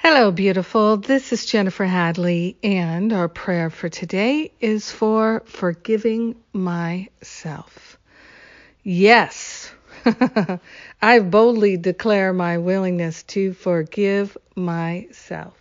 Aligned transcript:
Hello, 0.00 0.30
beautiful. 0.30 0.96
This 0.96 1.32
is 1.32 1.44
Jennifer 1.44 1.84
Hadley, 1.84 2.56
and 2.62 3.12
our 3.12 3.28
prayer 3.28 3.68
for 3.68 3.88
today 3.88 4.52
is 4.60 4.92
for 4.92 5.42
forgiving 5.44 6.36
myself. 6.52 7.98
Yes, 8.84 9.72
I 11.02 11.18
boldly 11.18 11.78
declare 11.78 12.32
my 12.32 12.58
willingness 12.58 13.24
to 13.24 13.52
forgive 13.54 14.38
myself. 14.54 15.58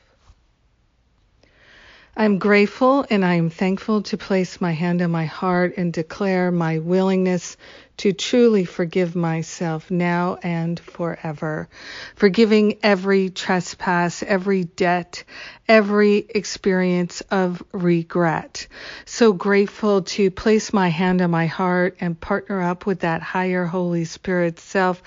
I'm 2.16 2.38
grateful 2.38 3.08
and 3.10 3.26
I 3.26 3.36
am 3.36 3.50
thankful 3.50 4.04
to 4.04 4.18
place 4.18 4.62
my 4.62 4.72
hand 4.72 5.02
on 5.02 5.10
my 5.10 5.26
heart 5.26 5.74
and 5.78 5.92
declare 5.92 6.52
my 6.52 6.78
willingness 6.78 7.58
to 7.98 8.14
truly 8.14 8.64
forgive 8.64 9.16
myself 9.16 9.90
now 9.90 10.38
and 10.44 10.80
forever, 10.80 11.68
forgiving 12.16 12.78
every 12.84 13.30
trespass, 13.30 14.22
every 14.22 14.64
debt, 14.64 15.24
every 15.68 16.18
experience 16.18 17.22
of 17.32 17.62
regret. 17.72 18.68
So 19.06 19.34
grateful 19.34 20.04
to 20.04 20.32
place 20.32 20.72
my 20.72 20.90
hand 20.90 21.22
on 21.22 21.32
my 21.32 21.48
heart 21.48 21.98
and 22.00 22.20
partner 22.20 22.62
up 22.62 22.86
with 22.86 23.02
that 23.02 23.22
higher 23.22 23.66
Holy 23.66 24.06
Spirit 24.06 24.60
self 24.60 25.02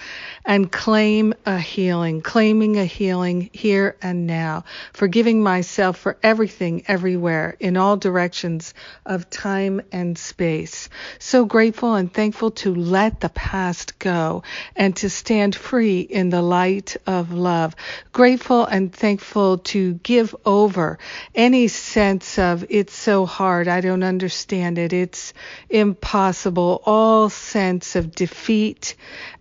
and 0.45 0.71
claim 0.71 1.33
a 1.47 1.59
healing, 1.59 2.21
claiming 2.21 2.77
a 2.77 2.85
healing 2.85 3.51
here 3.53 3.97
and 4.03 4.27
now, 4.27 4.65
forgiving 4.93 5.43
myself 5.43 5.97
for 5.97 6.19
everything, 6.23 6.83
everywhere, 6.89 7.57
in 7.61 7.77
all 7.77 7.97
directions 7.97 8.75
of 9.07 9.31
time 9.31 9.81
and 9.93 10.19
space. 10.19 10.89
So 11.19 11.45
grateful 11.45 11.95
and 11.95 12.13
thankful 12.13 12.51
to 12.51 12.75
let 12.81 13.21
the 13.21 13.29
past 13.29 13.99
go 13.99 14.43
and 14.75 14.97
to 14.97 15.11
stand 15.11 15.55
free 15.55 16.01
in 16.01 16.31
the 16.31 16.43
light 16.43 16.97
of 17.07 17.33
love. 17.33 17.77
Grateful 18.13 18.65
and 18.65 18.93
thankful 18.93 19.59
to 19.59 19.95
give 19.95 20.35
over 20.45 20.99
any 21.35 21.69
sense 21.69 22.39
of 22.39 22.65
it's 22.69 22.95
so 22.95 23.27
hard, 23.27 23.69
I 23.69 23.81
don't 23.81 24.03
understand 24.03 24.79
it, 24.79 24.93
it's 24.93 25.33
impossible, 25.69 26.83
all 26.85 27.29
sense 27.29 27.97
of 27.97 28.15
defeat 28.15 28.95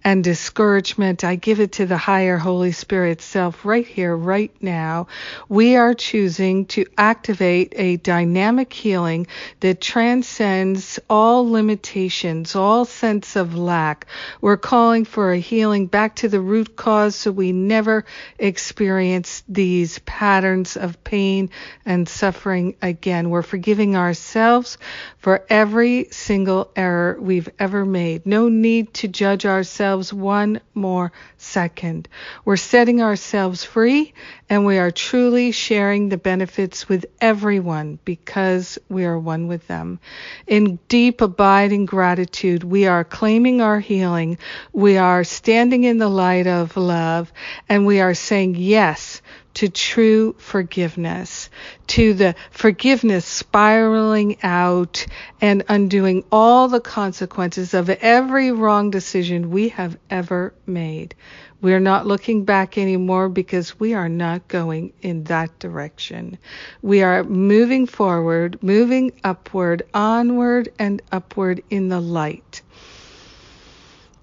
and 0.04 0.24
discouragement. 0.24 1.24
I 1.24 1.36
give 1.36 1.60
it 1.60 1.74
to 1.74 1.86
the 1.86 1.98
higher 1.98 2.38
Holy 2.38 2.72
Spirit 2.72 3.22
self 3.22 3.66
right 3.66 3.86
here, 3.86 4.16
right 4.16 4.52
now. 4.62 5.08
We 5.50 5.76
are 5.76 5.94
choosing 5.94 6.66
to 6.68 6.86
activate 6.98 7.74
a 7.76 7.98
dynamic 7.98 8.72
healing 8.72 9.28
that 9.60 9.82
transcends 9.82 11.00
all 11.10 11.50
limitations, 11.50 12.56
all 12.56 12.86
sense 12.86 13.29
of 13.36 13.56
lack. 13.56 14.08
We're 14.42 14.58
calling 14.58 15.06
for 15.06 15.32
a 15.32 15.40
healing 15.40 15.88
back 15.88 16.18
to 16.18 16.30
the 16.30 16.40
root 16.40 16.76
cause 16.76 17.16
so 17.16 17.32
we 17.32 17.52
never 17.52 18.06
experience 18.38 19.44
these 19.48 20.00
patterns 20.00 20.78
of 20.78 21.04
pain 21.04 21.50
and 21.86 22.08
suffering 22.08 22.76
again. 22.82 23.30
We're 23.30 23.42
forgiving 23.42 23.96
ourselves 23.96 24.78
for 25.18 25.46
every 25.50 26.08
single 26.12 26.72
error 26.76 27.18
we've 27.20 27.50
ever 27.60 27.86
made. 27.86 28.26
No 28.26 28.50
need 28.50 28.94
to 28.96 29.08
judge 29.08 29.46
ourselves 29.46 30.14
one 30.14 30.62
more 30.74 31.12
second. 31.38 32.08
We're 32.46 32.58
setting 32.58 33.02
ourselves 33.02 33.64
free 33.64 34.14
and 34.50 34.66
we 34.66 34.78
are 34.78 34.92
truly 34.92 35.52
sharing 35.52 36.10
the 36.10 36.18
benefits 36.18 36.90
with 36.90 37.06
everyone 37.22 38.00
because 38.04 38.80
we 38.90 39.06
are 39.06 39.20
one 39.20 39.48
with 39.48 39.68
them. 39.68 40.00
In 40.48 40.80
deep 40.88 41.22
abiding 41.22 41.86
gratitude, 41.86 42.64
we 42.64 42.88
are 42.88 43.04
claiming 43.20 43.60
our 43.60 43.82
healing. 43.82 44.38
We 44.72 44.96
are 44.96 45.26
standing 45.26 45.84
in 45.84 45.98
the 45.98 46.08
light 46.08 46.48
of 46.48 46.78
love 46.78 47.34
and 47.68 47.86
we 47.86 48.00
are 48.00 48.14
saying 48.14 48.56
yes 48.56 49.22
to 49.56 49.68
true 49.68 50.36
forgiveness, 50.38 51.50
to 51.88 52.14
the 52.14 52.34
forgiveness 52.50 53.26
spiraling 53.26 54.42
out 54.42 55.06
and 55.42 55.66
undoing 55.68 56.24
all 56.32 56.70
the 56.70 56.80
consequences 56.80 57.74
of 57.74 57.90
every 57.90 58.54
wrong 58.54 58.90
decision 58.90 59.52
we 59.52 59.68
have 59.68 59.98
ever 60.10 60.54
made. 60.66 61.14
We're 61.62 61.82
not 61.82 62.08
looking 62.08 62.46
back 62.46 62.78
anymore 62.78 63.28
because 63.28 63.78
we 63.78 63.96
are 63.96 64.08
not 64.08 64.48
going 64.48 64.94
in 65.02 65.26
that 65.26 65.60
direction. 65.60 66.38
We 66.82 67.04
are 67.04 67.26
moving 67.26 67.86
forward, 67.86 68.64
moving 68.64 69.12
upward, 69.26 69.84
onward 69.94 70.72
and 70.80 71.02
upward 71.12 71.64
in 71.70 71.90
the 71.90 72.00
light. 72.00 72.62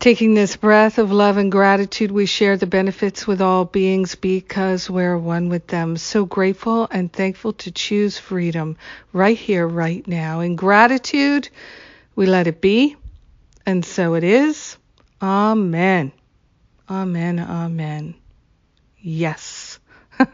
Taking 0.07 0.35
this 0.35 0.55
breath 0.55 0.99
of 0.99 1.11
love 1.11 1.37
and 1.37 1.51
gratitude, 1.51 2.13
we 2.13 2.27
share 2.27 2.57
the 2.57 2.69
benefits 2.69 3.27
with 3.27 3.41
all 3.41 3.65
beings 3.65 4.15
because 4.15 4.89
we're 4.89 5.19
one 5.19 5.49
with 5.49 5.67
them. 5.67 5.97
So 5.97 6.25
grateful 6.25 6.87
and 6.93 7.13
thankful 7.13 7.55
to 7.55 7.73
choose 7.73 8.17
freedom 8.17 8.77
right 9.13 9.37
here, 9.37 9.67
right 9.67 10.07
now. 10.07 10.39
In 10.39 10.55
gratitude, 10.55 11.49
we 12.15 12.27
let 12.27 12.47
it 12.47 12.61
be, 12.61 12.95
and 13.67 13.85
so 13.85 14.15
it 14.15 14.23
is. 14.23 14.79
Amen. 15.21 16.13
Amen. 16.89 17.41
Amen. 17.41 18.15
Yes. 19.01 19.81
Woo! 20.21 20.25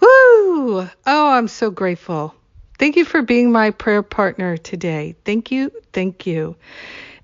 Oh, 0.00 0.88
I'm 1.06 1.48
so 1.48 1.70
grateful. 1.70 2.34
Thank 2.78 2.96
you 2.96 3.04
for 3.04 3.20
being 3.20 3.52
my 3.52 3.72
prayer 3.72 4.02
partner 4.02 4.56
today. 4.56 5.16
Thank 5.26 5.50
you. 5.50 5.70
Thank 5.92 6.26
you. 6.26 6.56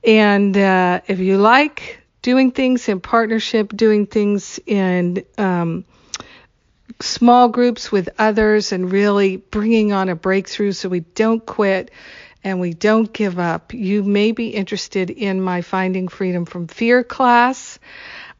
And 0.04 0.56
uh, 0.56 1.00
if 1.06 1.18
you 1.18 1.38
like 1.38 2.00
doing 2.22 2.50
things 2.50 2.88
in 2.88 3.00
partnership, 3.00 3.72
doing 3.74 4.06
things 4.06 4.58
in 4.66 5.24
um, 5.38 5.84
small 7.00 7.48
groups 7.48 7.92
with 7.92 8.08
others, 8.18 8.72
and 8.72 8.90
really 8.90 9.36
bringing 9.36 9.92
on 9.92 10.08
a 10.08 10.16
breakthrough 10.16 10.72
so 10.72 10.88
we 10.88 11.00
don't 11.00 11.44
quit 11.44 11.90
and 12.42 12.60
we 12.60 12.74
don't 12.74 13.12
give 13.12 13.38
up, 13.38 13.74
you 13.74 14.04
may 14.04 14.30
be 14.32 14.48
interested 14.48 15.10
in 15.10 15.40
my 15.40 15.62
Finding 15.62 16.06
Freedom 16.06 16.44
from 16.44 16.68
Fear 16.68 17.02
class. 17.02 17.78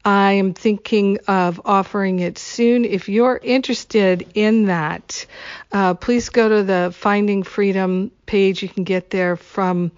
I 0.05 0.33
am 0.35 0.55
thinking 0.55 1.19
of 1.27 1.61
offering 1.65 2.21
it 2.21 2.39
soon. 2.39 2.85
If 2.85 3.09
you're 3.09 3.41
interested 3.43 4.29
in 4.35 4.67
that, 4.67 5.27
uh, 5.73 5.95
please 5.95 6.29
go 6.29 6.49
to 6.49 6.63
the 6.63 6.95
Finding 6.97 7.43
Freedom 7.43 8.13
page. 8.27 8.63
You 8.63 8.69
can 8.69 8.85
get 8.85 9.11
there 9.11 9.35
from 9.35 9.91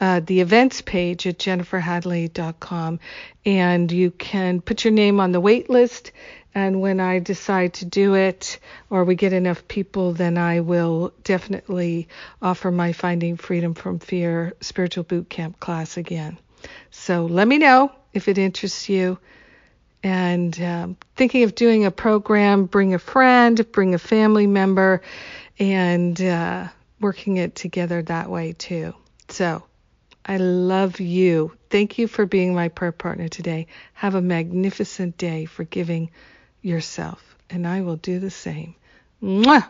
uh, 0.00 0.20
the 0.20 0.40
events 0.40 0.82
page 0.82 1.26
at 1.26 1.38
jenniferhadley.com 1.38 3.00
and 3.44 3.92
you 3.92 4.10
can 4.10 4.60
put 4.60 4.84
your 4.84 4.92
name 4.92 5.20
on 5.20 5.32
the 5.32 5.40
wait 5.40 5.70
list 5.70 6.12
and 6.56 6.80
when 6.80 7.00
I 7.00 7.18
decide 7.18 7.74
to 7.74 7.84
do 7.84 8.14
it 8.14 8.60
or 8.88 9.04
we 9.04 9.14
get 9.14 9.34
enough 9.34 9.68
people, 9.68 10.14
then 10.14 10.38
I 10.38 10.60
will 10.60 11.12
definitely 11.22 12.08
offer 12.40 12.70
my 12.70 12.94
Finding 12.94 13.36
Freedom 13.36 13.74
from 13.74 13.98
Fear 13.98 14.54
spiritual 14.62 15.04
boot 15.04 15.28
camp 15.28 15.60
class 15.60 15.98
again. 15.98 16.38
So 16.90 17.26
let 17.26 17.46
me 17.46 17.58
know 17.58 17.92
if 18.14 18.26
it 18.26 18.38
interests 18.38 18.88
you. 18.88 19.18
And 20.02 20.58
um, 20.62 20.96
thinking 21.14 21.42
of 21.42 21.54
doing 21.54 21.84
a 21.84 21.90
program, 21.90 22.64
bring 22.64 22.94
a 22.94 22.98
friend, 22.98 23.70
bring 23.70 23.92
a 23.92 23.98
family 23.98 24.46
member, 24.46 25.02
and 25.58 26.18
uh, 26.22 26.68
working 27.02 27.36
it 27.36 27.54
together 27.54 28.00
that 28.00 28.30
way 28.30 28.54
too. 28.54 28.94
So 29.28 29.62
I 30.26 30.38
love 30.38 31.00
you. 31.00 31.52
Thank 31.70 31.98
you 31.98 32.08
for 32.08 32.26
being 32.26 32.54
my 32.54 32.68
prayer 32.68 32.92
partner 32.92 33.28
today. 33.28 33.68
Have 33.94 34.16
a 34.16 34.22
magnificent 34.22 35.18
day 35.18 35.46
for 35.46 35.64
giving 35.64 36.10
yourself, 36.62 37.36
and 37.50 37.66
I 37.66 37.82
will 37.82 37.96
do 37.96 38.18
the 38.20 38.30
same. 38.30 38.74
Mwah! 39.22 39.66